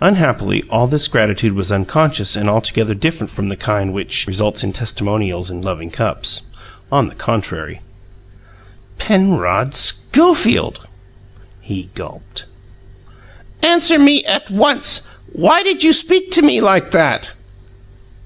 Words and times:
Unhappily, 0.00 0.64
all 0.70 0.86
this 0.86 1.06
gratitude 1.06 1.52
was 1.52 1.70
unconscious 1.70 2.34
and 2.34 2.48
altogether 2.48 2.94
different 2.94 3.30
from 3.30 3.50
the 3.50 3.56
kind 3.56 3.92
which, 3.92 4.26
results 4.26 4.64
in 4.64 4.72
testimonials 4.72 5.50
and 5.50 5.62
loving 5.66 5.90
cups. 5.90 6.40
On 6.90 7.08
the 7.10 7.14
contrary! 7.14 7.82
"Penrod 8.96 9.74
Schofield!" 9.74 10.86
He 11.60 11.90
gulped. 11.94 12.44
"Answer 13.62 13.98
me 13.98 14.24
at 14.24 14.50
once! 14.50 15.08
Why 15.34 15.62
did 15.62 15.84
you 15.84 15.92
speak 15.92 16.30
to 16.30 16.40
me 16.40 16.62
like 16.62 16.92
that?" 16.92 17.32